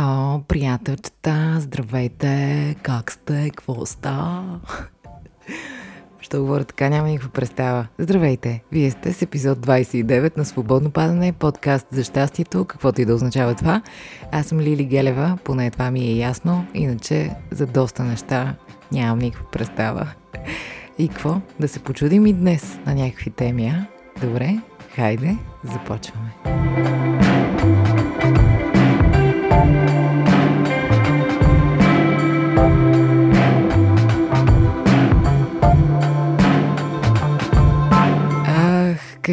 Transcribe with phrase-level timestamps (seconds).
[0.00, 4.44] О, приятелчета, здравейте, как сте, какво ста?
[6.20, 7.86] Ще говоря така, няма никаква представа.
[7.98, 13.14] Здравейте, вие сте с епизод 29 на Свободно падане, подкаст за щастието, каквото и да
[13.14, 13.82] означава това.
[14.32, 18.54] Аз съм Лили Гелева, поне това ми е ясно, иначе за доста неща
[18.92, 20.08] нямам никаква представа.
[20.98, 21.40] И какво?
[21.60, 23.86] Да се почудим и днес на някакви теми, а?
[24.20, 24.58] Добре,
[24.94, 26.34] хайде, започваме.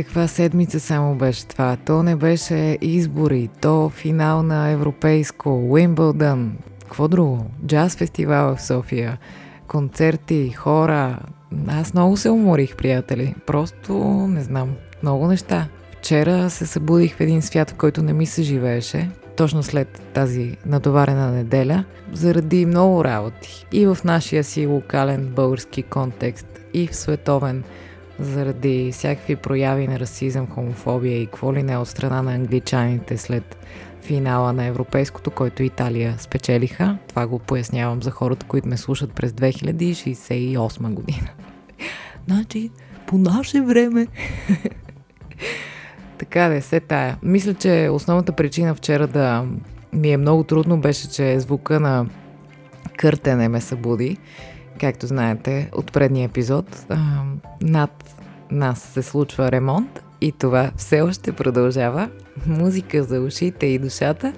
[0.03, 1.77] Каква седмица само беше това.
[1.85, 7.45] То не беше избори, то финал на Европейско, Уимбълдън, какво друго?
[7.65, 9.17] Джаз фестивал в София,
[9.67, 11.19] концерти, хора.
[11.67, 13.35] Аз много се уморих, приятели.
[13.47, 13.93] Просто
[14.27, 14.75] не знам.
[15.03, 15.67] Много неща.
[15.97, 19.09] Вчера се събудих в един свят, в който не ми се живееше.
[19.37, 21.83] Точно след тази натоварена неделя,
[22.13, 23.65] заради много работи.
[23.71, 27.63] И в нашия си локален български контекст, и в световен
[28.19, 33.57] заради всякакви прояви на расизъм, хомофобия и какво ли не от страна на англичаните след
[34.01, 36.97] финала на Европейското, който Италия спечелиха.
[37.07, 41.27] Това го пояснявам за хората, които ме слушат през 2068 година.
[42.27, 42.71] Значи,
[43.07, 44.07] по наше време.
[46.17, 47.17] така да е, се тая.
[47.23, 49.45] Мисля, че основната причина вчера да
[49.93, 52.05] ми е много трудно беше, че звука на
[52.97, 54.17] къртене ме събуди
[54.79, 56.85] както знаете от предния епизод,
[57.61, 58.15] над
[58.51, 62.09] нас се случва ремонт и това все още продължава.
[62.47, 64.33] Музика за ушите и душата.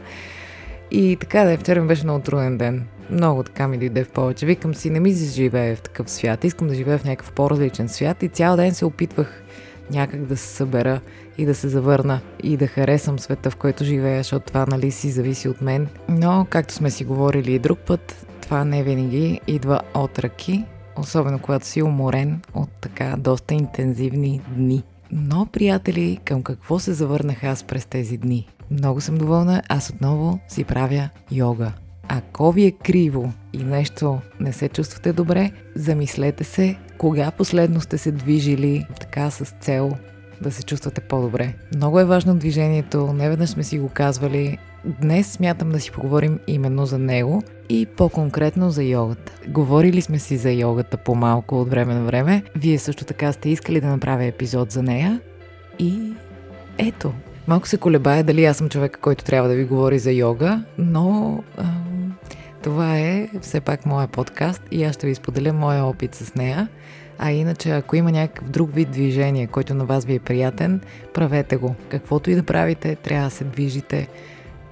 [0.92, 2.88] И така да е, вчера беше много труден ден.
[3.10, 4.46] Много така ми дойде в повече.
[4.46, 6.44] Викам си, не ми живее в такъв свят.
[6.44, 9.44] Искам да живея в някакъв по-различен свят и цял ден се опитвах
[9.92, 11.02] някак да се събера
[11.38, 15.12] и да се завърна и да харесам света, в който живея, защото това нали си
[15.12, 15.88] зависи от мен.
[16.10, 20.66] Но, както сме си говорили и друг път, това не винаги идва от ръки,
[20.98, 24.84] особено когато си уморен от така доста интензивни дни.
[25.12, 28.48] Но, приятели, към какво се завърнах аз през тези дни?
[28.72, 31.72] Много съм доволна, аз отново си правя йога.
[32.08, 37.98] Ако ви е криво и нещо не се чувствате добре, замислете се кога последно сте
[37.98, 39.92] се движили така с цел
[40.42, 41.54] да се чувствате по-добре.
[41.76, 44.58] Много е важно движението, не веднъж сме си го казвали.
[45.02, 49.32] Днес смятам да си поговорим именно за него и по-конкретно за йогата.
[49.48, 52.44] Говорили сме си за йогата по-малко от време на време.
[52.56, 55.22] Вие също така сте искали да направя епизод за нея.
[55.80, 56.12] И
[56.78, 57.14] ето,
[57.48, 61.40] малко се колебая дали аз съм човека, който трябва да ви говори за йога, но
[61.58, 62.14] ам,
[62.64, 66.68] това е все пак моя подкаст и аз ще ви споделя моя опит с нея.
[67.20, 70.82] А иначе, ако има някакъв друг вид движение, който на вас ви е приятен,
[71.14, 71.76] правете го.
[71.90, 74.08] Каквото и да правите, трябва да се движите,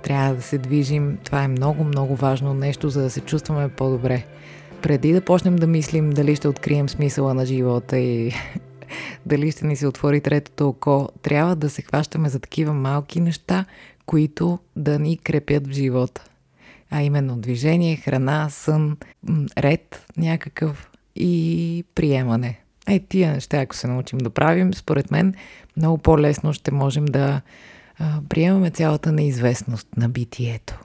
[0.06, 1.18] трябва да се движим.
[1.24, 4.26] Това е много, много важно нещо, за да се чувстваме по-добре.
[4.82, 8.32] Преди да почнем да мислим дали ще открием смисъла на живота и
[9.26, 13.66] дали ще ни се отвори третото око, трябва да се хващаме за такива малки неща,
[14.06, 16.24] които да ни крепят в живота.
[16.92, 18.98] А именно движение, храна, сън,
[19.58, 22.60] ред някакъв и приемане.
[22.88, 25.34] Е, тия неща, ако се научим да правим, според мен
[25.78, 27.42] много по-лесно ще можем да
[28.00, 30.80] а, приемаме цялата неизвестност на битието.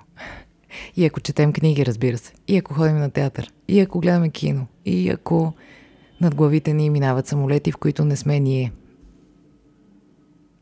[0.96, 2.32] И ако четем книги, разбира се.
[2.48, 3.52] И ако ходим на театър.
[3.68, 4.66] И ако гледаме кино.
[4.84, 5.52] И ако
[6.20, 8.72] над главите ни минават самолети, в които не сме ние.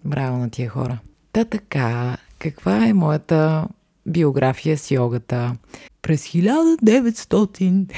[0.04, 0.98] Браво на тия хора.
[1.32, 3.69] Та така, каква е моята
[4.06, 5.56] биография с йогата?
[6.03, 7.92] През 1900...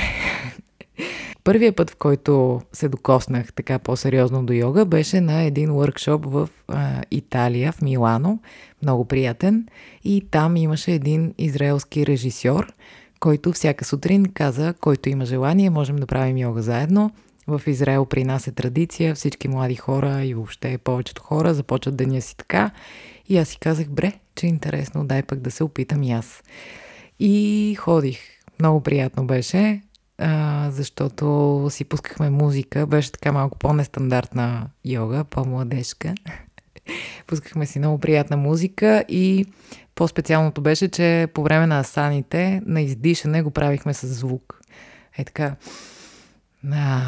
[1.44, 6.48] Първият път, в който се докоснах така по-сериозно до йога, беше на един въркшоп в
[6.68, 8.38] а, Италия, в Милано.
[8.82, 9.66] Много приятен.
[10.04, 12.72] И там имаше един израелски режисьор,
[13.20, 17.10] който всяка сутрин каза, който има желание, можем да правим йога заедно.
[17.46, 22.20] В Израел при нас е традиция, всички млади хора и въобще повечето хора започват деня
[22.20, 22.70] си така.
[23.28, 26.42] И аз си казах, бре, че е интересно, дай пък да се опитам и аз.
[27.20, 28.18] И ходих.
[28.58, 29.82] Много приятно беше
[30.20, 32.86] а, защото си пускахме музика.
[32.86, 36.14] Беше така малко по-нестандартна йога, по-младежка.
[37.26, 39.46] Пускахме си много приятна музика и
[39.94, 44.60] по-специалното беше, че по време на асаните, на издишане го правихме с звук.
[45.18, 45.56] Е така.
[46.72, 47.00] А,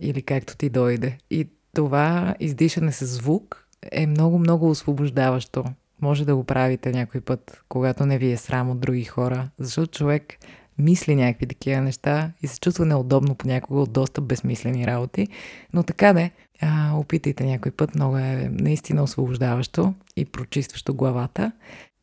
[0.00, 1.18] или както ти дойде.
[1.30, 5.64] И това издишане с звук е много-много освобождаващо.
[6.00, 9.98] Може да го правите някой път, когато не ви е срам от други хора, защото
[9.98, 10.34] човек
[10.78, 15.28] мисли някакви такива неща и се чувства неудобно понякога от доста безсмислени работи.
[15.72, 16.30] Но така де,
[16.60, 21.52] а, опитайте някой път, много е наистина освобождаващо и прочистващо главата.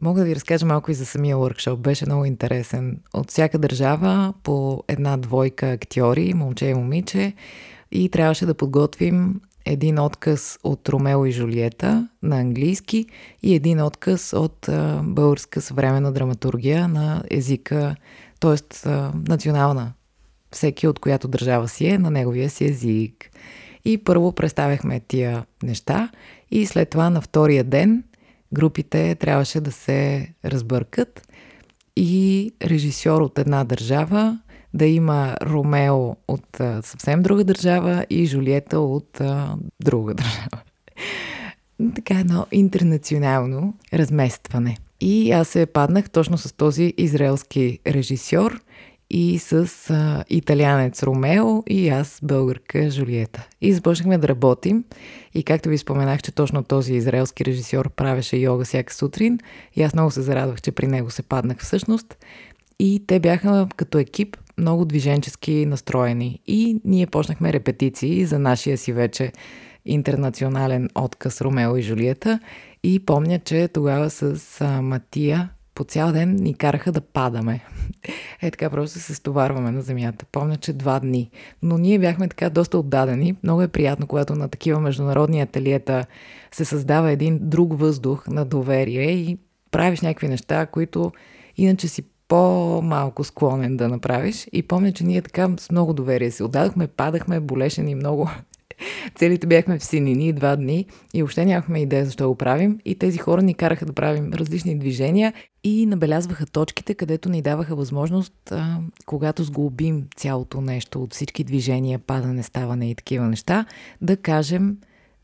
[0.01, 1.75] Мога да ви разкажа малко и за самия workshop.
[1.75, 2.99] Беше много интересен.
[3.13, 7.33] От всяка държава по една двойка актьори, момче и момиче,
[7.91, 13.05] и трябваше да подготвим един отказ от Ромео и Жулиета на английски
[13.43, 17.95] и един отказ от а, българска съвременна драматургия на езика,
[18.45, 18.89] т.е.
[19.29, 19.93] национална.
[20.51, 23.31] Всеки от която държава си е на неговия си език.
[23.85, 26.09] И първо представяхме тия неща
[26.51, 28.03] и след това на втория ден
[28.53, 31.27] групите трябваше да се разбъркат
[31.95, 34.39] и режисьор от една държава
[34.73, 39.21] да има Ромео от съвсем друга държава и Жулиета от
[39.83, 40.61] друга държава.
[41.95, 44.77] така едно интернационално разместване.
[45.07, 48.61] И аз се паднах точно с този израелски режисьор
[49.09, 53.47] и с а, италянец Ромео и аз българка Жулиета.
[53.61, 54.83] И започнахме да работим
[55.33, 59.39] и както ви споменах, че точно този израелски режисьор правеше йога всяка сутрин
[59.75, 62.17] и аз много се зарадвах, че при него се паднах всъщност.
[62.79, 66.39] И те бяха като екип много движенчески настроени.
[66.47, 69.31] И ние почнахме репетиции за нашия си вече
[69.85, 72.39] интернационален отказ Ромео и Жулиета.
[72.87, 77.65] И помня, че тогава с а, Матия по цял ден ни караха да падаме.
[78.41, 80.25] Е така, просто се стоварваме на земята.
[80.31, 81.29] Помня, че два дни.
[81.61, 83.35] Но ние бяхме така доста отдадени.
[83.43, 86.05] Много е приятно, когато на такива международни ателиета
[86.51, 89.37] се създава един друг въздух на доверие и
[89.71, 91.11] правиш някакви неща, които
[91.57, 94.47] иначе си по-малко склонен да направиш.
[94.51, 98.29] И помня, че ние така с много доверие се отдадохме, падахме, болеше ни много.
[99.15, 102.79] Целите бяхме в синини два дни и въобще нямахме идея защо го правим.
[102.85, 105.33] И тези хора ни караха да правим различни движения
[105.63, 111.99] и набелязваха точките, където ни даваха възможност, а, когато сглобим цялото нещо от всички движения,
[111.99, 113.65] падане, ставане и такива неща,
[114.01, 114.77] да кажем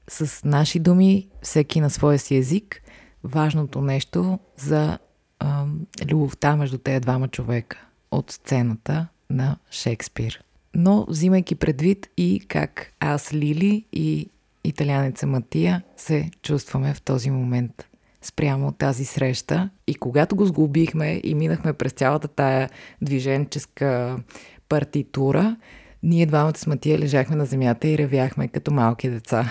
[0.08, 2.82] с наши думи, всеки на своя си език,
[3.24, 4.98] важното нещо за
[5.40, 5.66] а,
[6.12, 10.44] любовта между тези двама човека от сцената на Шекспир.
[10.76, 14.30] Но взимайки предвид и как аз, Лили и
[14.64, 17.88] италянеца Матия се чувстваме в този момент
[18.22, 19.70] спрямо тази среща.
[19.88, 22.70] И когато го сглобихме и минахме през цялата тая
[23.02, 24.20] движенческа
[24.70, 25.56] партитура,
[26.04, 29.50] ние двамата с Матия лежахме на земята и ревяхме като малки деца.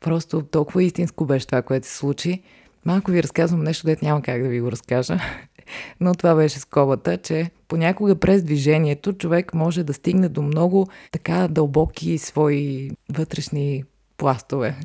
[0.00, 2.42] Просто толкова истинско беше това, което се случи.
[2.84, 5.18] Малко ви разказвам нещо, дете няма как да ви го разкажа.
[6.00, 11.48] Но това беше скобата, че понякога през движението човек може да стигне до много така
[11.48, 13.84] дълбоки свои вътрешни
[14.16, 14.76] пластове.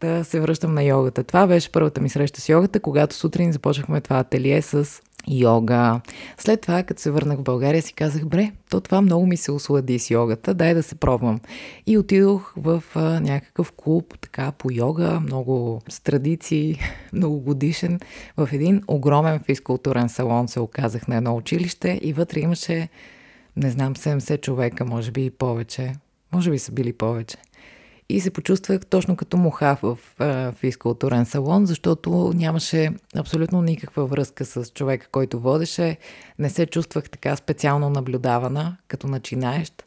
[0.00, 1.24] Да се връщам на йогата.
[1.24, 6.00] Това беше първата ми среща с йогата, когато сутрин започнахме това ателие с йога.
[6.38, 9.52] След това, като се върнах в България, си казах, бре, то това много ми се
[9.52, 11.40] ослади с йогата, дай да се пробвам.
[11.86, 16.78] И отидох в а, някакъв клуб, така, по йога, много с традиции,
[17.12, 18.00] многогодишен,
[18.36, 22.88] в един огромен физкултурен салон се оказах на едно училище и вътре имаше,
[23.56, 25.92] не знам, 70 човека, може би и повече.
[26.32, 27.36] Може би са били повече
[28.10, 29.98] и се почувствах точно като муха в
[30.52, 35.96] физкултурен салон, защото нямаше абсолютно никаква връзка с човека, който водеше.
[36.38, 39.84] Не се чувствах така специално наблюдавана, като начинаещ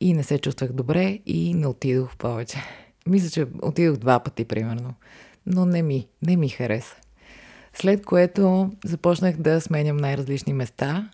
[0.00, 2.58] и не се чувствах добре и не отидох повече.
[3.06, 4.94] Мисля, че отидох два пъти, примерно.
[5.46, 6.96] Но не ми, не ми хареса.
[7.74, 11.10] След което започнах да сменям най-различни места.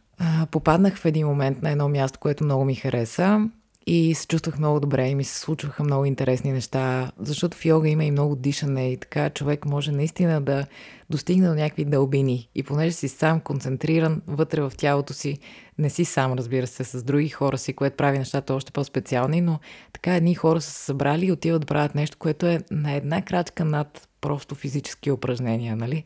[0.50, 3.48] Попаднах в един момент на едно място, което много ми хареса.
[3.86, 7.88] И се чувствах много добре и ми се случваха много интересни неща, защото в йога
[7.88, 10.66] има и много дишане и така човек може наистина да
[11.10, 12.48] достигне до някакви дълбини.
[12.54, 15.38] И понеже си сам концентриран вътре в тялото си,
[15.78, 19.58] не си сам, разбира се, с други хора си, което прави нещата още по-специални, но
[19.92, 23.22] така едни хора са се събрали и отиват да правят нещо, което е на една
[23.22, 26.04] крачка над просто физически упражнения, нали?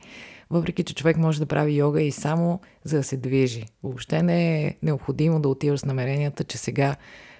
[0.50, 3.64] Въпреки, че човек може да прави йога и само за да се движи.
[3.82, 6.96] Въобще не е необходимо да отиваш с намеренията, че сега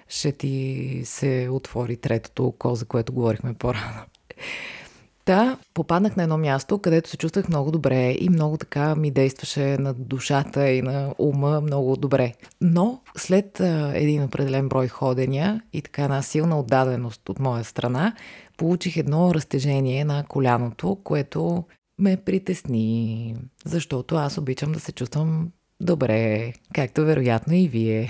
[0.09, 4.01] ще ти се отвори третото око, за което говорихме по-рано.
[5.25, 9.77] Да, попаднах на едно място, където се чувствах много добре и много така ми действаше
[9.77, 12.33] на душата и на ума много добре.
[12.61, 18.15] Но след а, един определен брой ходения и така една силна отдаденост от моя страна,
[18.57, 21.63] получих едно разтежение на коляното, което
[21.99, 23.35] ме притесни,
[23.65, 25.51] защото аз обичам да се чувствам
[25.81, 28.09] добре, както вероятно и вие.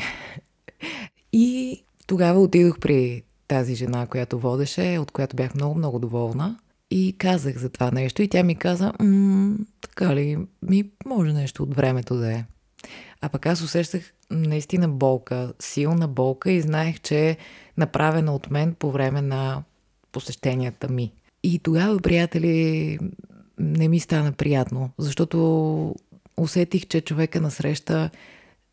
[1.33, 6.59] И тогава отидох при тази жена, която водеше, от която бях много-много доволна.
[6.91, 8.93] И казах за това нещо и тя ми каза,
[9.81, 12.45] така ли, ми може нещо от времето да е.
[13.21, 17.37] А пък аз усещах наистина болка, силна болка и знаех, че е
[17.77, 19.63] направена от мен по време на
[20.11, 21.11] посещенията ми.
[21.43, 22.99] И тогава, приятели,
[23.59, 25.95] не ми стана приятно, защото
[26.37, 28.09] усетих, че човека насреща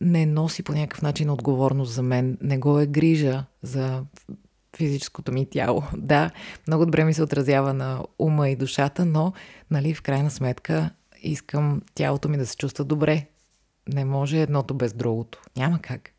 [0.00, 4.04] не носи по някакъв начин отговорност за мен, не го е грижа за
[4.76, 5.82] физическото ми тяло.
[5.96, 6.30] Да,
[6.66, 9.32] много добре ми се отразява на ума и душата, но
[9.70, 10.90] нали, в крайна сметка
[11.22, 13.26] искам тялото ми да се чувства добре.
[13.94, 15.42] Не може едното без другото.
[15.56, 16.10] Няма как.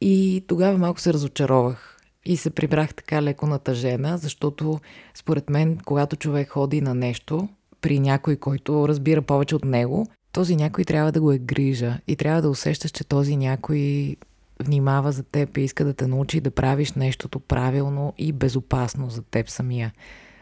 [0.00, 4.80] И тогава малко се разочаровах и се прибрах така леко натъжена, защото
[5.14, 7.48] според мен, когато човек ходи на нещо,
[7.80, 12.16] при някой, който разбира повече от него, този някой трябва да го е грижа и
[12.16, 14.16] трябва да усещаш, че този някой
[14.64, 19.22] внимава за теб и иска да те научи да правиш нещото правилно и безопасно за
[19.22, 19.92] теб самия.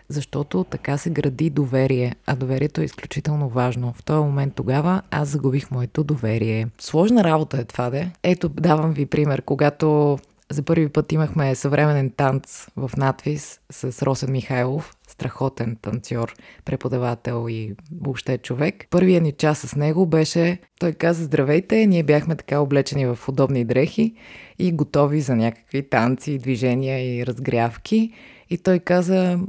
[0.09, 3.92] Защото така се гради доверие, а доверието е изключително важно.
[3.92, 6.68] В този момент тогава аз загубих моето доверие.
[6.78, 8.11] Сложна работа е това, де.
[8.23, 9.42] Ето, давам ви пример.
[9.42, 10.18] Когато
[10.50, 16.35] за първи път имахме съвременен танц в надвис с Росен Михайлов, страхотен танцор,
[16.65, 18.87] преподавател и въобще човек.
[18.91, 23.65] Първият ни час с него беше, той каза здравейте, ние бяхме така облечени в удобни
[23.65, 24.15] дрехи
[24.59, 28.13] и готови за някакви танци, движения и разгрявки.
[28.51, 29.41] И той каза,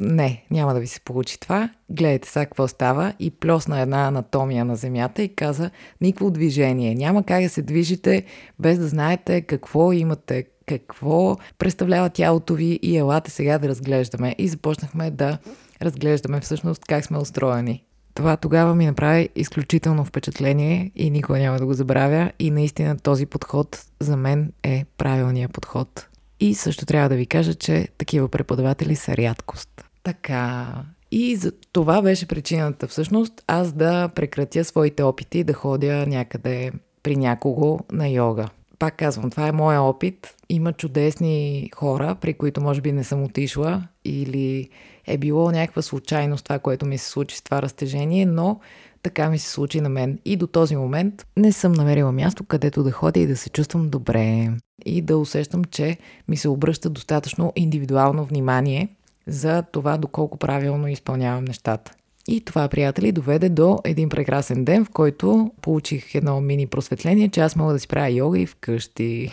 [0.00, 4.64] не, няма да ви се получи това, гледайте сега какво става и плесна една анатомия
[4.64, 8.24] на земята и каза, никакво движение, няма как да се движите
[8.58, 14.34] без да знаете какво имате, какво представлява тялото ви и елате сега да разглеждаме.
[14.38, 15.38] И започнахме да
[15.82, 17.84] разглеждаме всъщност как сме устроени.
[18.14, 22.32] Това тогава ми направи изключително впечатление и никога няма да го забравя.
[22.38, 26.08] И наистина този подход за мен е правилният подход.
[26.40, 29.84] И също трябва да ви кажа, че такива преподаватели са рядкост.
[30.02, 30.66] Така.
[31.10, 37.16] И за това беше причината всъщност аз да прекратя своите опити да ходя някъде при
[37.16, 40.34] някого на йога пак казвам, това е моя опит.
[40.48, 44.68] Има чудесни хора, при които може би не съм отишла или
[45.06, 48.60] е било някаква случайност това, което ми се случи с това разтежение, но
[49.02, 50.18] така ми се случи на мен.
[50.24, 53.90] И до този момент не съм намерила място, където да ходя и да се чувствам
[53.90, 54.50] добре.
[54.86, 58.88] И да усещам, че ми се обръща достатъчно индивидуално внимание
[59.26, 61.92] за това доколко правилно изпълнявам нещата.
[62.28, 67.40] И това, приятели, доведе до един прекрасен ден, в който получих едно мини просветление, че
[67.40, 69.30] аз мога да си правя йога и вкъщи.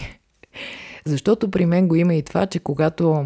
[1.06, 3.26] Защото при мен го има и това, че когато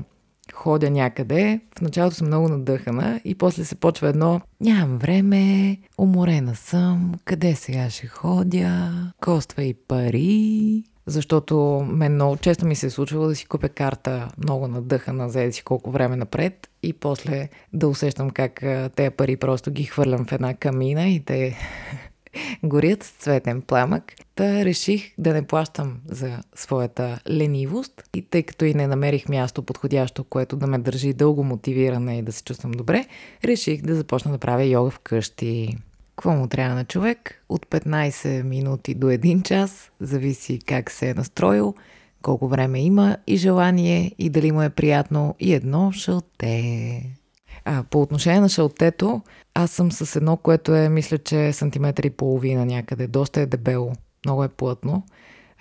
[0.54, 6.56] ходя някъде, в началото съм много надъхана и после се почва едно нямам време, уморена
[6.56, 8.92] съм, къде сега ще ходя,
[9.22, 14.28] коства и пари, защото мен много често ми се е случвало да си купя карта
[14.38, 18.64] много надъхана за си колко време напред и после да усещам как
[18.96, 21.58] тези пари просто ги хвърлям в една камина и те
[22.64, 24.14] горят с цветен пламък.
[24.36, 29.64] Та реших да не плащам за своята ленивост и тъй като и не намерих място
[29.64, 33.06] подходящо, което да ме държи дълго мотивирана и да се чувствам добре,
[33.44, 35.78] реших да започна да правя йога вкъщи.
[36.16, 37.44] Какво му трябва на човек?
[37.50, 41.76] От 15 минути до 1 час, зависи как се е настроил,
[42.22, 47.02] колко време има и желание и дали му е приятно и едно шалте.
[47.66, 49.22] А, по отношение на шалтето,
[49.54, 53.08] аз съм с едно, което е, мисля, че е сантиметър и половина някъде.
[53.08, 53.92] Доста е дебело,
[54.26, 55.04] много е плътно.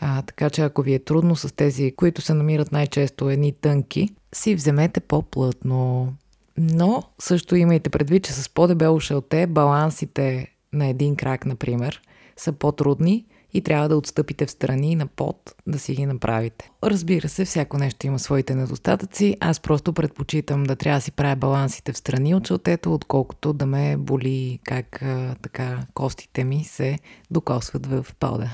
[0.01, 4.09] А, така че ако ви е трудно с тези, които се намират най-често едни тънки,
[4.35, 6.13] си вземете по-плътно.
[6.59, 12.03] Но също имайте предвид, че с по-дебело шалте балансите на един крак, например,
[12.37, 16.71] са по-трудни и трябва да отстъпите в страни на пот да си ги направите.
[16.85, 19.37] Разбира се, всяко нещо има своите недостатъци.
[19.41, 23.67] Аз просто предпочитам да трябва да си правя балансите в страни от шалтето, отколкото да
[23.67, 25.05] ме боли как
[25.43, 26.99] така костите ми се
[27.31, 28.51] докосват в пода.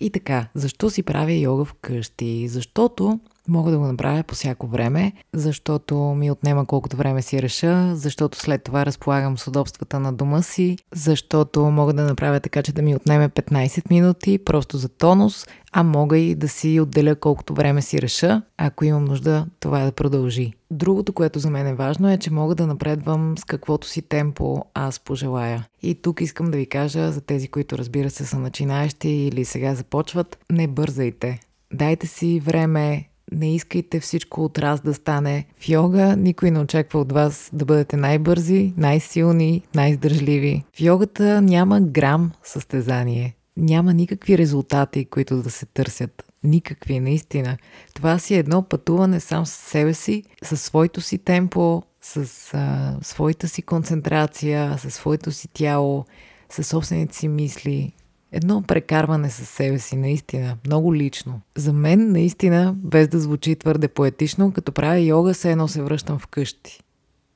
[0.00, 2.48] И така, защо си правя йога вкъщи?
[2.48, 3.20] Защото
[3.50, 8.38] Мога да го направя по всяко време, защото ми отнема колкото време си реша, защото
[8.38, 12.82] след това разполагам с удобствата на дома си, защото мога да направя така, че да
[12.82, 17.82] ми отнеме 15 минути просто за тонус, а мога и да си отделя колкото време
[17.82, 20.52] си реша, ако имам нужда това да продължи.
[20.70, 24.64] Другото, което за мен е важно е, че мога да напредвам с каквото си темпо
[24.74, 25.66] аз пожелая.
[25.82, 29.74] И тук искам да ви кажа за тези, които разбира се са начинаещи или сега
[29.74, 31.40] започват, не бързайте.
[31.72, 36.16] Дайте си време, не искайте всичко от раз да стане в йога.
[36.16, 40.64] Никой не очаква от вас да бъдете най-бързи, най-силни, най-издържливи.
[40.76, 43.36] В йогата няма грам състезание.
[43.56, 46.24] Няма никакви резултати, които да се търсят.
[46.44, 47.56] Никакви, наистина.
[47.94, 52.96] Това си е едно пътуване сам с себе си, със своето си темпо, с а,
[53.02, 56.04] своята си концентрация, със своето си тяло,
[56.50, 57.92] със собствените си мисли
[58.32, 61.40] едно прекарване със себе си, наистина, много лично.
[61.56, 66.18] За мен, наистина, без да звучи твърде поетично, като правя йога, се едно се връщам
[66.18, 66.80] вкъщи.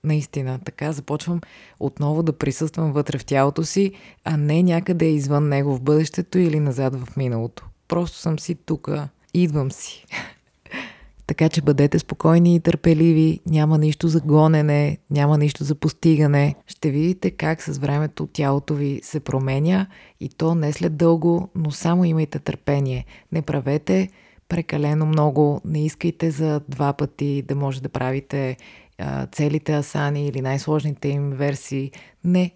[0.05, 1.41] Наистина, така започвам
[1.81, 3.93] отново да присъствам вътре в тялото си,
[4.25, 7.67] а не някъде извън него в бъдещето или назад в миналото.
[7.89, 8.91] Просто съм си тук,
[9.35, 10.07] идвам си.
[11.27, 16.55] Така че бъдете спокойни и търпеливи, няма нищо за гонене, няма нищо за постигане.
[16.67, 19.87] Ще видите как с времето тялото ви се променя
[20.21, 23.05] и то не след дълго, но само имайте търпение.
[23.33, 24.09] Не правете
[24.49, 28.57] прекалено много, не искайте за два пъти да може да правите
[28.99, 31.91] а, целите асани или най-сложните им версии.
[32.25, 32.51] Не.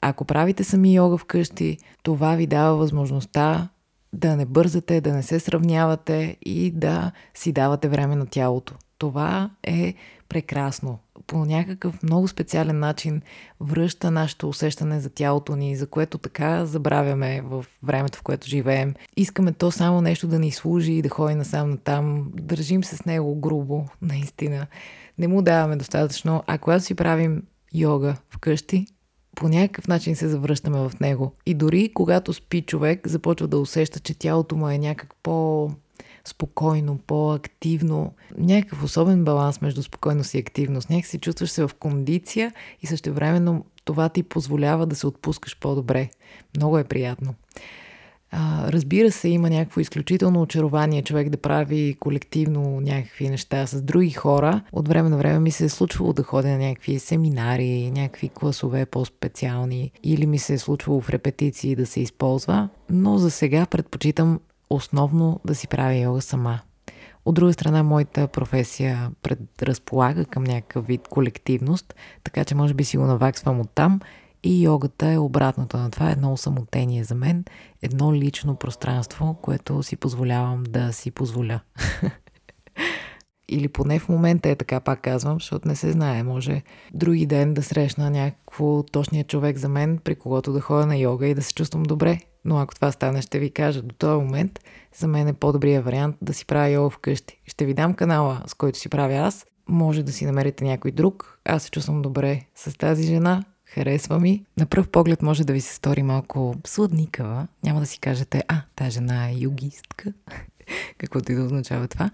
[0.00, 3.68] Ако правите сами йога вкъщи, това ви дава възможността
[4.14, 8.74] да не бързате, да не се сравнявате и да си давате време на тялото.
[8.98, 9.94] Това е
[10.28, 10.98] прекрасно.
[11.26, 13.22] По някакъв много специален начин
[13.60, 18.94] връща нашето усещане за тялото ни, за което така забравяме в времето, в което живеем.
[19.16, 22.30] Искаме то само нещо да ни служи и да ходи насам натам.
[22.34, 24.66] Държим се с него грубо, наистина.
[25.18, 26.42] Не му даваме достатъчно.
[26.46, 27.42] А когато си правим
[27.74, 28.86] йога вкъщи,
[29.34, 31.32] по някакъв начин се завръщаме в него.
[31.46, 35.70] И дори когато спи човек, започва да усеща, че тялото му е някак по
[36.24, 38.12] спокойно, по-активно.
[38.38, 40.90] Някакъв особен баланс между спокойност и активност.
[40.90, 46.08] Някак си чувстваш се в кондиция и същевременно това ти позволява да се отпускаш по-добре.
[46.56, 47.34] Много е приятно.
[48.36, 54.10] А, разбира се, има някакво изключително очарование човек да прави колективно някакви неща с други
[54.10, 54.60] хора.
[54.72, 58.86] От време на време ми се е случвало да ходя на някакви семинари, някакви класове
[58.86, 64.40] по-специални или ми се е случвало в репетиции да се използва, но за сега предпочитам
[64.70, 66.60] основно да си правя йога сама.
[67.24, 72.96] От друга страна, моята професия предразполага към някакъв вид колективност, така че може би си
[72.96, 74.00] го наваксвам от там
[74.44, 77.44] и йогата е обратното на това, едно самотение за мен,
[77.82, 81.60] едно лично пространство, което си позволявам да си позволя.
[83.48, 86.22] Или поне в момента е така, пак казвам, защото не се знае.
[86.22, 86.62] Може
[86.94, 91.26] други ден да срещна някакво точния човек за мен, при когото да ходя на йога
[91.26, 92.18] и да се чувствам добре.
[92.44, 93.82] Но ако това стане, ще ви кажа.
[93.82, 94.60] До този момент
[94.94, 97.40] за мен е по-добрия вариант да си правя йога вкъщи.
[97.46, 99.46] Ще ви дам канала, с който си правя аз.
[99.68, 101.40] Може да си намерите някой друг.
[101.44, 104.44] Аз се чувствам добре с тази жена харесва ми.
[104.56, 107.46] На пръв поглед може да ви се стори малко сладникава.
[107.64, 110.12] Няма да си кажете, а, тази жена е югистка,
[110.98, 112.10] каквото и да означава това.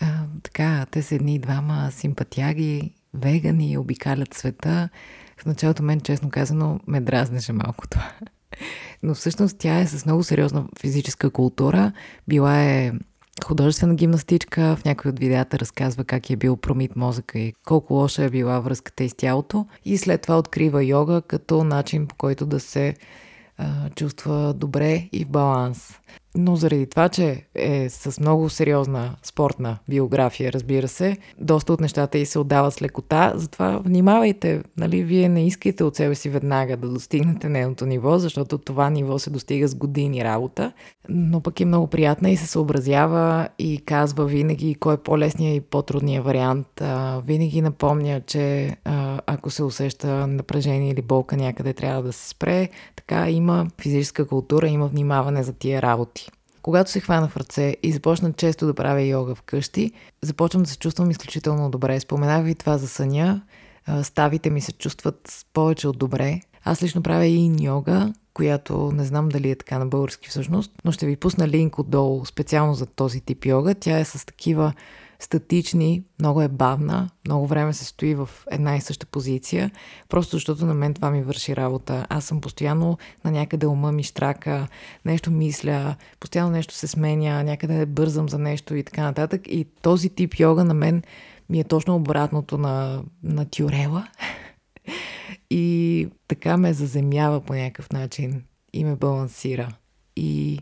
[0.00, 0.06] А,
[0.42, 4.88] така, те са едни двама симпатяги, вегани, обикалят света.
[5.36, 8.12] В началото мен, честно казано, ме дразнеше малко това.
[9.02, 11.92] Но всъщност тя е с много сериозна физическа култура.
[12.28, 12.92] Била е
[13.44, 14.76] художествена гимнастичка.
[14.76, 18.60] В някои от видеята разказва как е бил промит мозъка и колко лоша е била
[18.60, 19.66] връзката и с тялото.
[19.84, 22.94] И след това открива йога като начин по който да се
[23.94, 26.00] чувства добре и в баланс.
[26.36, 32.18] Но заради това, че е с много сериозна спортна биография, разбира се, доста от нещата
[32.18, 36.76] и се отдават с лекота, затова внимавайте, нали, вие не искайте от себе си веднага
[36.76, 40.72] да достигнете нейното ниво, защото това ниво се достига с години работа,
[41.08, 45.60] но пък е много приятна и се съобразява и казва винаги кой е по-лесният и
[45.60, 46.80] по-трудният вариант.
[46.80, 52.28] А, винаги напомня, че а, ако се усеща напрежение или болка някъде трябва да се
[52.28, 56.21] спре, така има физическа култура, има внимаване за тия работи.
[56.62, 60.78] Когато се хвана в ръце и започна често да правя йога вкъщи, започвам да се
[60.78, 62.00] чувствам изключително добре.
[62.00, 63.42] Споменах ви това за съня.
[64.02, 66.40] Ставите ми се чувстват повече от добре.
[66.64, 70.92] Аз лично правя и йога, която не знам дали е така на български всъщност, но
[70.92, 73.74] ще ви пусна линк отдолу специално за този тип йога.
[73.74, 74.72] Тя е с такива
[75.24, 79.70] статични, много е бавна, много време се стои в една и съща позиция,
[80.08, 82.06] просто защото на мен това ми върши работа.
[82.08, 84.68] Аз съм постоянно на някъде ума ми штрака,
[85.04, 89.40] нещо мисля, постоянно нещо се сменя, някъде бързам за нещо и така нататък.
[89.46, 91.02] И този тип йога на мен
[91.50, 94.06] ми е точно обратното на, на тюрела.
[95.50, 99.68] и така ме заземява по някакъв начин и ме балансира.
[100.16, 100.60] И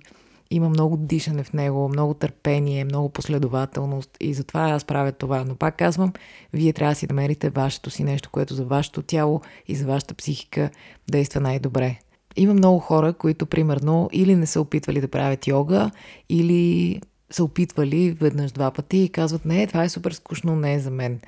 [0.50, 5.44] има много дишане в него, много търпение, много последователност и затова аз правя това.
[5.44, 6.12] Но пак казвам,
[6.52, 10.14] вие трябва да си намерите вашето си нещо, което за вашето тяло и за вашата
[10.14, 10.70] психика
[11.10, 11.98] действа най-добре.
[12.36, 15.90] Има много хора, които примерно или не са опитвали да правят йога,
[16.28, 20.78] или са опитвали веднъж два пъти и казват, не, това е супер скучно, не е
[20.80, 21.20] за мен.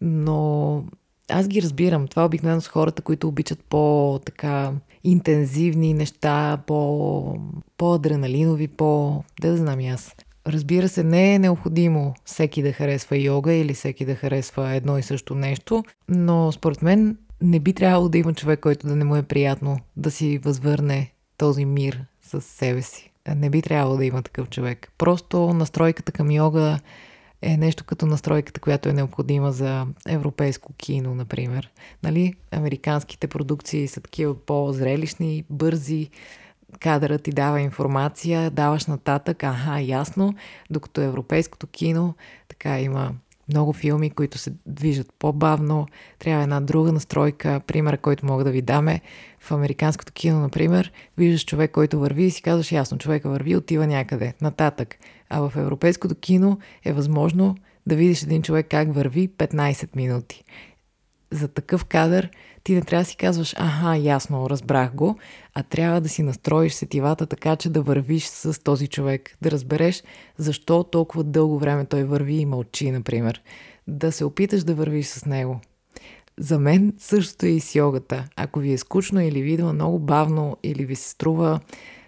[0.00, 0.84] Но
[1.30, 2.08] аз ги разбирам.
[2.08, 4.72] Това обикновено с хората, които обичат по-така
[5.04, 7.36] интензивни неща, по,
[7.76, 9.22] по-адреналинови, по...
[9.40, 10.14] Да, да знам и аз.
[10.46, 15.02] Разбира се, не е необходимо всеки да харесва йога или всеки да харесва едно и
[15.02, 19.16] също нещо, но според мен не би трябвало да има човек, който да не му
[19.16, 23.10] е приятно да си възвърне този мир с себе си.
[23.36, 24.92] Не би трябвало да има такъв човек.
[24.98, 26.78] Просто настройката към йога
[27.42, 31.70] е нещо като настройката, която е необходима за европейско кино, например.
[32.02, 32.34] Нали?
[32.50, 36.10] Американските продукции са такива по-зрелищни, бързи,
[36.80, 40.34] кадърът ти дава информация, даваш нататък, аха, ясно,
[40.70, 42.14] докато европейското кино
[42.48, 43.12] така има
[43.48, 45.86] много филми, които се движат по-бавно,
[46.18, 47.60] трябва една друга настройка.
[47.66, 49.00] Пример, който мога да ви даме
[49.40, 53.86] в американското кино, например, виждаш човек, който върви и си казваш ясно, човека върви, отива
[53.86, 54.98] някъде, нататък.
[55.30, 60.44] А в европейското кино е възможно да видиш един човек как върви 15 минути.
[61.32, 62.30] За такъв кадър
[62.64, 65.16] ти не трябва да си казваш, аха, ясно, разбрах го,
[65.54, 70.02] а трябва да си настроиш сетивата така, че да вървиш с този човек, да разбереш
[70.36, 73.42] защо толкова дълго време той върви и мълчи, например.
[73.86, 75.60] Да се опиташ да вървиш с него.
[76.38, 78.24] За мен същото е и с йогата.
[78.36, 81.60] Ако ви е скучно или ви идва много бавно или ви се струва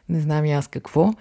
[0.08, 1.12] не знам и аз какво,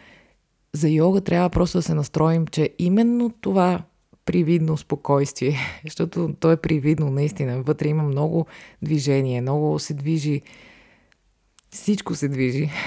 [0.73, 3.83] за йога трябва просто да се настроим, че именно това
[4.25, 7.61] привидно спокойствие, защото то е привидно наистина.
[7.61, 8.45] Вътре има много
[8.81, 10.41] движение, много се движи,
[11.69, 12.69] всичко се движи.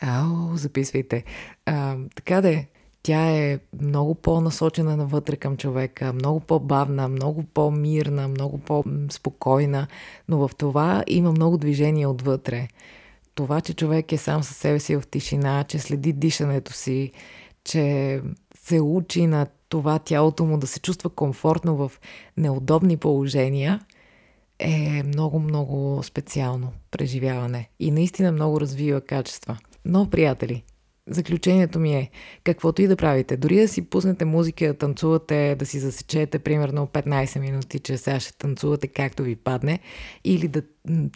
[0.00, 1.24] Ао, записвайте.
[1.66, 2.66] А, така да е,
[3.02, 9.86] тя е много по-насочена навътре към човека, много по-бавна, много по-мирна, много по-спокойна,
[10.28, 12.68] но в това има много движение отвътре.
[13.34, 17.12] Това, че човек е сам със себе си в тишина, че следи дишането си,
[17.64, 18.20] че
[18.68, 21.92] се учи на това тялото му да се чувства комфортно в
[22.36, 23.80] неудобни положения,
[24.58, 29.58] е много, много специално преживяване и наистина много развива качества.
[29.84, 30.64] Но, приятели,
[31.10, 32.10] Заключението ми е,
[32.44, 36.86] каквото и да правите, дори да си пуснете музика, да танцувате, да си засечете примерно
[36.86, 39.78] 15 минути, че сега ще танцувате както ви падне,
[40.24, 40.62] или да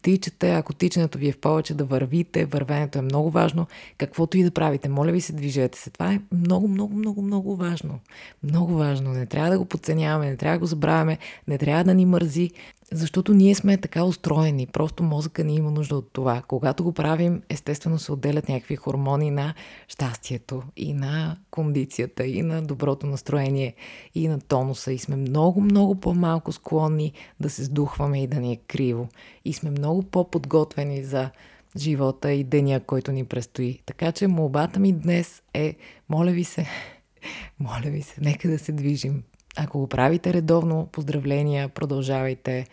[0.03, 3.67] тичате, ако тичането ви е в повече, да вървите, вървенето е много важно,
[3.99, 5.91] каквото и да правите, моля ви се, движете се.
[5.91, 8.01] Това е много, много, много, много важно.
[8.43, 9.13] Много важно.
[9.13, 12.51] Не трябва да го подценяваме, не трябва да го забравяме, не трябва да ни мързи,
[12.93, 16.43] защото ние сме така устроени, просто мозъка ни има нужда от това.
[16.49, 19.55] Когато го правим, естествено се отделят някакви хормони на
[19.89, 23.75] щастието и на кондицията и на доброто настроение
[24.15, 28.53] и на тонуса и сме много, много по-малко склонни да се сдухваме и да ни
[28.53, 29.09] е криво.
[29.45, 31.31] И сме много по-подготвени за
[31.77, 33.81] живота и деня, който ни предстои.
[33.87, 35.77] Така че молбата ми днес е,
[36.09, 36.67] моля ви се,
[37.61, 39.23] моля ви се, нека да се движим
[39.57, 42.67] ако го правите редовно, поздравления, продължавайте.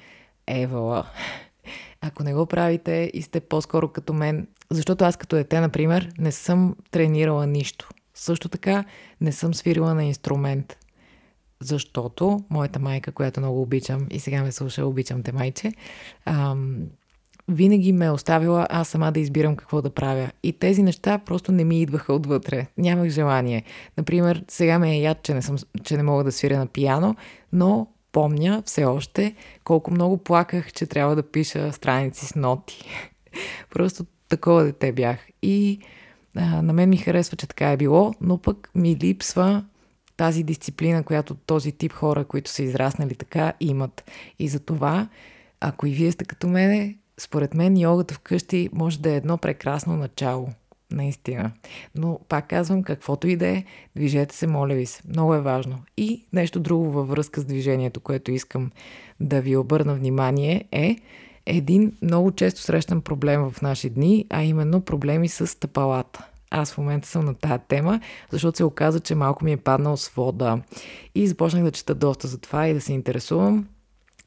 [0.47, 1.05] Евала.
[2.01, 6.31] Ако не го правите и сте по-скоро като мен, защото аз като дете, например, не
[6.31, 7.89] съм тренирала нищо.
[8.13, 8.85] Също така
[9.21, 10.77] не съм свирила на инструмент.
[11.59, 15.73] Защото моята майка, която много обичам и сега ме слуша, обичам те майче,
[16.25, 16.77] ам,
[17.49, 20.31] винаги ме е оставила аз сама да избирам какво да правя.
[20.43, 22.67] И тези неща просто не ми идваха отвътре.
[22.77, 23.63] Нямах желание.
[23.97, 27.15] Например, сега ме е яд, че не, съм, че не мога да свиря на пияно,
[27.53, 32.85] но помня все още колко много плаках, че трябва да пиша страници с ноти.
[33.69, 35.17] Просто такова дете бях.
[35.41, 35.79] И
[36.35, 39.65] а, на мен ми харесва, че така е било, но пък ми липсва
[40.17, 44.11] тази дисциплина, която този тип хора, които са израснали така, имат.
[44.39, 45.07] И за това,
[45.59, 49.97] ако и вие сте като мене, според мен йогата вкъщи може да е едно прекрасно
[49.97, 50.49] начало.
[50.91, 51.51] Наистина.
[51.95, 53.63] Но пак казвам, каквото и да е,
[53.95, 55.01] движете се, моля ви се.
[55.09, 55.77] Много е важно.
[55.97, 58.71] И нещо друго във връзка с движението, което искам
[59.19, 60.97] да ви обърна внимание е
[61.45, 66.27] един много често срещан проблем в наши дни, а именно проблеми с стъпалата.
[66.51, 67.99] Аз в момента съм на тази тема,
[68.31, 70.61] защото се оказа, че малко ми е паднал свода.
[71.15, 73.67] И започнах да чета доста за това и да се интересувам.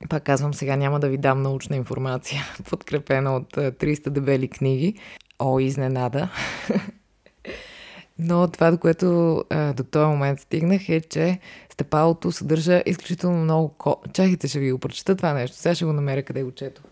[0.08, 4.94] Пак казвам, сега няма да ви дам научна информация, подкрепена от 300 дебели книги.
[5.38, 6.28] О, изненада!
[8.18, 11.38] Но това, до което а, до този момент стигнах е, че
[11.72, 13.68] стъпалото съдържа изключително много...
[13.68, 14.02] Ко...
[14.12, 15.56] Чакайте, ще ви го прочета това нещо.
[15.56, 16.82] Сега ще го намеря къде го чето.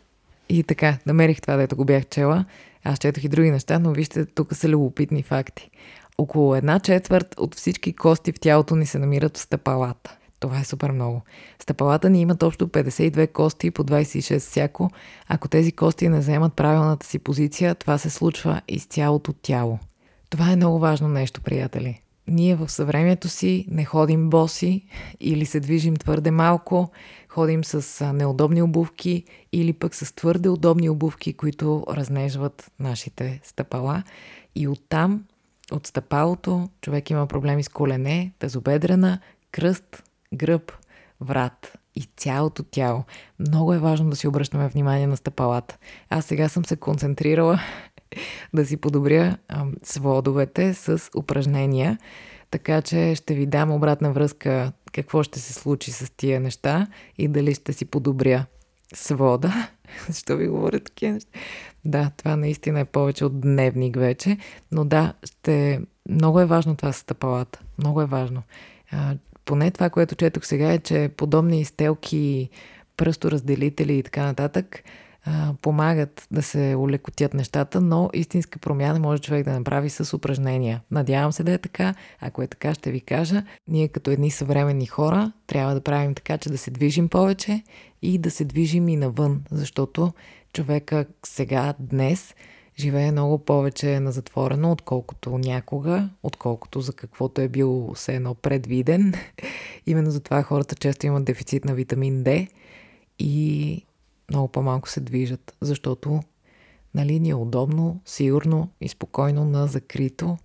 [0.49, 2.45] И така, намерих това, дето го бях чела.
[2.85, 5.71] Аз четох и други неща, но вижте, тук са любопитни факти.
[6.19, 10.17] Около една четвърт от всички кости в тялото ни се намират в стъпалата.
[10.41, 11.23] Това е супер много.
[11.59, 14.91] Стъпалата ни имат общо 52 кости по 26 всяко.
[15.29, 19.79] Ако тези кости не заемат правилната си позиция, това се случва из цялото тяло.
[20.31, 22.01] Това е много важно нещо, приятели.
[22.29, 24.85] Ние в съвремието си не ходим боси
[25.21, 26.91] или се движим твърде малко,
[27.29, 34.03] ходим с неудобни обувки или пък с твърде удобни обувки, които разнежват нашите стъпала.
[34.55, 35.25] И оттам,
[35.73, 39.19] от стъпалото, човек има проблеми с колене, тазобедрена,
[39.53, 40.03] кръст,
[40.35, 40.73] гръб,
[41.21, 43.05] врат и цялото тяло.
[43.39, 45.79] Много е важно да си обръщаме внимание на стъпалата.
[46.11, 47.61] Аз сега съм се концентрирала
[48.55, 51.99] да си подобря а, сводовете с упражнения.
[52.51, 56.87] Така че ще ви дам обратна връзка какво ще се случи с тия неща
[57.19, 58.47] и дали ще си подобря
[58.95, 59.69] свода.
[60.09, 61.31] Защо ви говоря такива неща?
[61.85, 64.39] Да, това наистина е повече от дневник вече,
[64.73, 65.81] но да, ще...
[66.11, 67.61] много е важно това с тъпалата.
[67.79, 68.43] Много е важно.
[69.51, 72.49] Поне това, което четох сега е, че подобни изтелки,
[72.97, 74.83] пръсторазделители и така нататък
[75.25, 80.81] а, помагат да се улекотят нещата, но истинска промяна може човек да направи с упражнения.
[80.91, 81.95] Надявам се да е така.
[82.21, 83.43] Ако е така, ще ви кажа.
[83.69, 87.63] Ние като едни съвременни хора трябва да правим така, че да се движим повече
[88.03, 90.13] и да се движим и навън, защото
[90.53, 92.35] човека сега, днес,
[92.81, 99.15] живее много повече на затворено, отколкото някога, отколкото за каквото е бил все едно предвиден.
[99.87, 102.49] Именно затова хората често имат дефицит на витамин D
[103.19, 103.85] и
[104.31, 106.21] много по-малко се движат, защото
[106.95, 110.37] нали, ни е удобно, сигурно и спокойно на закрито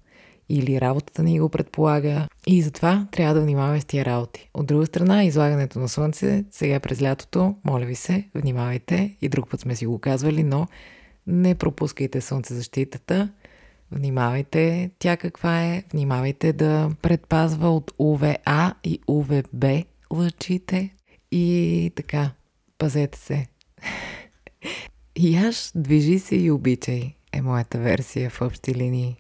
[0.50, 4.50] или работата ни го предполага и затова трябва да внимаваме с тия работи.
[4.54, 9.50] От друга страна, излагането на слънце, сега през лятото, моля ви се, внимавайте и друг
[9.50, 10.67] път сме си го казвали, но
[11.28, 13.30] не пропускайте слънцезащитата,
[13.92, 19.66] внимавайте тя каква е, внимавайте да предпазва от УВА и УВБ
[20.14, 20.90] лъчите
[21.32, 22.32] и така,
[22.78, 23.48] пазете се.
[25.20, 29.16] Яш, движи се и обичай е моята версия в общи линии.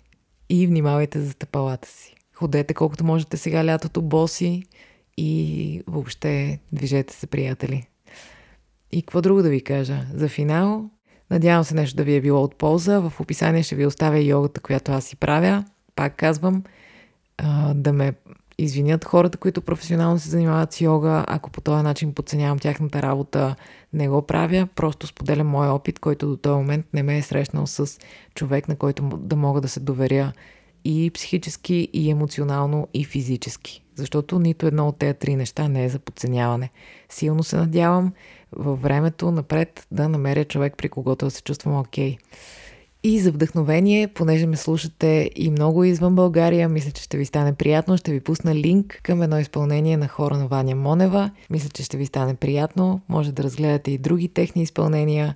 [0.49, 2.15] И внимавайте за стъпалата си.
[2.33, 4.63] Ходете колкото можете сега лятото боси
[5.17, 7.87] и въобще движете се, приятели.
[8.91, 10.05] И какво друго да ви кажа?
[10.13, 10.89] За финал,
[11.31, 12.99] надявам се нещо да ви е било от полза.
[12.99, 15.63] В описание ще ви оставя йогата, която аз си правя.
[15.95, 16.63] Пак казвам,
[17.73, 18.13] да ме
[18.57, 21.25] извинят хората, които професионално се занимават с йога.
[21.27, 23.55] Ако по този начин подценявам тяхната работа,
[23.93, 24.67] не го правя.
[24.75, 27.99] Просто споделям моя опит, който до този момент не ме е срещнал с
[28.35, 30.31] човек, на който да мога да се доверя
[30.85, 33.83] и психически, и емоционално, и физически.
[33.95, 36.69] Защото нито едно от тези три неща не е за подценяване.
[37.09, 38.13] Силно се надявам
[38.55, 42.15] във времето напред да намеря човек, при когото да се чувствам окей.
[42.15, 42.17] Okay.
[43.07, 47.53] И за вдъхновение, понеже ме слушате и много извън България, мисля, че ще ви стане
[47.53, 47.97] приятно.
[47.97, 51.31] Ще ви пусна линк към едно изпълнение на хора на Ваня Монева.
[51.49, 53.01] Мисля, че ще ви стане приятно.
[53.09, 55.35] Може да разгледате и други техни изпълнения.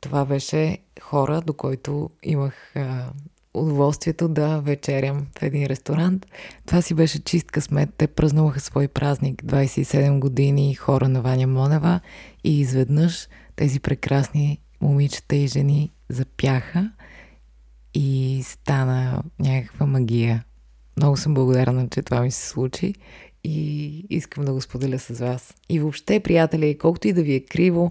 [0.00, 3.06] Това беше хора, до който имах а,
[3.54, 6.26] удоволствието да вечерям в един ресторант.
[6.66, 7.88] Това си беше чист късмет.
[7.98, 12.00] Те празнуваха свой празник 27 години хора на Ваня Монева
[12.46, 16.90] и изведнъж тези прекрасни момичета и жени запяха
[17.94, 20.44] и стана някаква магия.
[20.96, 22.94] Много съм благодарна, че това ми се случи
[23.44, 25.54] и искам да го споделя с вас.
[25.68, 27.90] И въобще, приятели, колкото и да ви е криво,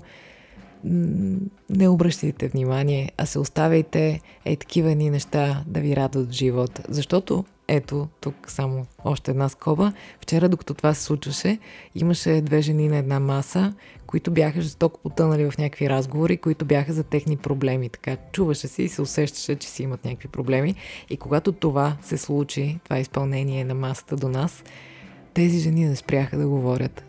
[1.70, 6.84] не обръщайте внимание, а се оставяйте е такива ни неща да ви радват в живота.
[6.90, 9.94] Защото, ето, тук само още една скоба.
[10.22, 11.60] Вчера, докато това се случваше,
[11.96, 13.74] имаше две жени на една маса,
[14.08, 17.90] които бяха жестоко потънали в някакви разговори, които бяха за техни проблеми.
[17.90, 20.76] Така чуваше се и се усещаше, че си имат някакви проблеми.
[21.10, 24.64] И когато това се случи, това изпълнение на масата до нас,
[25.34, 27.06] тези жени не спряха да говорят.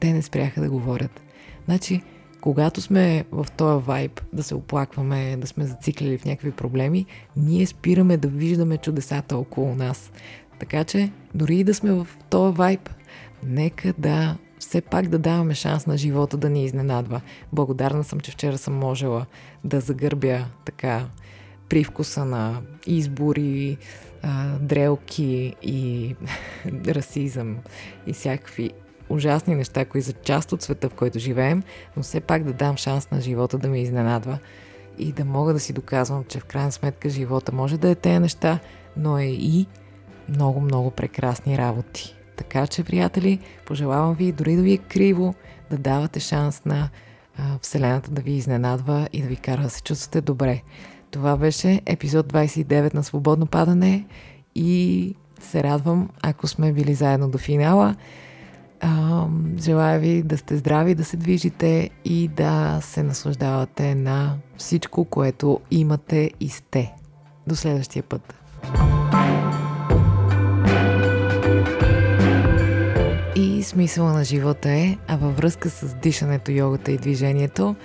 [0.00, 1.20] Те не спряха да говорят.
[1.64, 2.02] Значи,
[2.40, 7.66] когато сме в този вайб да се оплакваме, да сме зациклили в някакви проблеми, ние
[7.66, 10.12] спираме да виждаме чудесата около нас.
[10.58, 12.90] Така че, дори и да сме в този вайб,
[13.42, 17.20] нека да все пак да даваме шанс на живота да ни изненадва.
[17.52, 19.26] Благодарна съм, че вчера съм можела
[19.64, 21.06] да загърбя така
[21.68, 23.78] привкуса на избори,
[24.60, 26.14] дрелки и
[26.86, 27.56] расизъм
[28.06, 28.70] и всякакви
[29.08, 31.62] ужасни неща, които са част от света, в който живеем,
[31.96, 34.38] но все пак да дам шанс на живота да ме изненадва
[34.98, 38.18] и да мога да си доказвам, че в крайна сметка живота може да е тези
[38.18, 38.58] неща,
[38.96, 39.66] но е и
[40.28, 42.19] много, много прекрасни работи.
[42.40, 45.34] Така че, приятели, пожелавам ви, дори да ви е криво,
[45.70, 46.88] да давате шанс на
[47.38, 50.62] а, Вселената да ви изненадва и да ви кара да се чувствате добре.
[51.10, 54.06] Това беше епизод 29 на Свободно падане
[54.54, 57.96] и се радвам, ако сме били заедно до финала.
[58.80, 59.26] А,
[59.58, 65.60] желая ви да сте здрави, да се движите и да се наслаждавате на всичко, което
[65.70, 66.94] имате и сте.
[67.46, 68.34] До следващия път.
[73.40, 77.76] И смисъла на живота е, а във връзка с дишането, йогата и движението,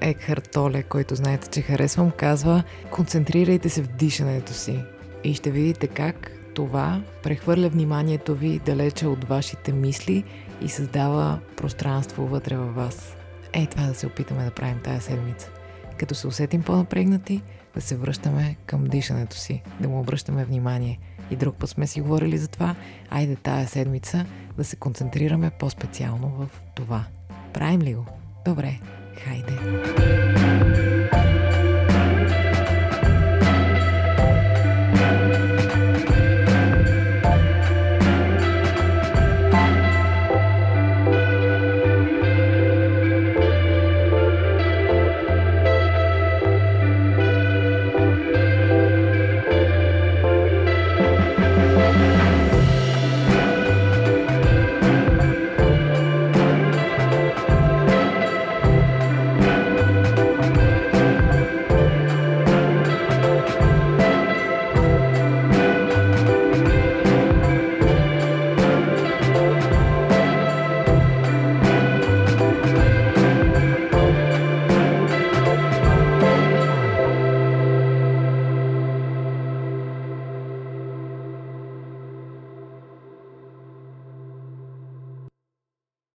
[0.00, 4.80] Екхарт Толе, който знаете, че харесвам, казва концентрирайте се в дишането си
[5.24, 10.24] и ще видите как това прехвърля вниманието ви далече от вашите мисли
[10.62, 13.16] и създава пространство вътре във вас.
[13.52, 15.50] Ей, това да се опитаме да правим тая седмица.
[15.98, 17.42] Като се усетим по-напрегнати,
[17.74, 20.98] да се връщаме към дишането си, да му обръщаме внимание.
[21.30, 22.74] И друг път сме си говорили за това.
[23.10, 24.26] Айде тая седмица
[24.58, 27.04] да се концентрираме по-специално в това.
[27.52, 28.06] Правим ли го?
[28.44, 28.80] Добре,
[29.24, 30.07] хайде!